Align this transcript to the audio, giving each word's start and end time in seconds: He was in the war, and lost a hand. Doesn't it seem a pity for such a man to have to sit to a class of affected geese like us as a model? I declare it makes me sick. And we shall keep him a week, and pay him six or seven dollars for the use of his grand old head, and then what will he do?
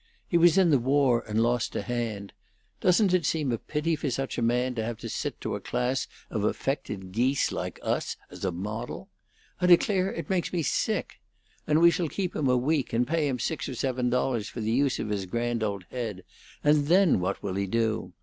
He 0.27 0.35
was 0.35 0.57
in 0.57 0.71
the 0.71 0.79
war, 0.79 1.23
and 1.27 1.39
lost 1.43 1.75
a 1.75 1.83
hand. 1.83 2.33
Doesn't 2.79 3.13
it 3.13 3.23
seem 3.23 3.51
a 3.51 3.59
pity 3.59 3.95
for 3.95 4.09
such 4.09 4.39
a 4.39 4.41
man 4.41 4.73
to 4.73 4.83
have 4.83 4.97
to 5.01 5.07
sit 5.09 5.39
to 5.41 5.53
a 5.53 5.59
class 5.59 6.07
of 6.31 6.43
affected 6.43 7.11
geese 7.11 7.51
like 7.51 7.79
us 7.83 8.17
as 8.31 8.43
a 8.43 8.51
model? 8.51 9.09
I 9.61 9.67
declare 9.67 10.11
it 10.11 10.27
makes 10.27 10.51
me 10.51 10.63
sick. 10.63 11.19
And 11.67 11.81
we 11.81 11.91
shall 11.91 12.09
keep 12.09 12.35
him 12.35 12.47
a 12.47 12.57
week, 12.57 12.93
and 12.93 13.05
pay 13.07 13.27
him 13.27 13.37
six 13.37 13.69
or 13.69 13.75
seven 13.75 14.09
dollars 14.09 14.49
for 14.49 14.59
the 14.59 14.71
use 14.71 14.97
of 14.97 15.09
his 15.09 15.27
grand 15.27 15.61
old 15.63 15.85
head, 15.91 16.23
and 16.63 16.87
then 16.87 17.19
what 17.19 17.43
will 17.43 17.53
he 17.53 17.67
do? 17.67 18.13